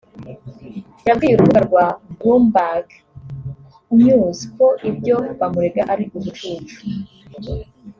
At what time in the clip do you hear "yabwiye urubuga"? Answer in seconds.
1.07-1.59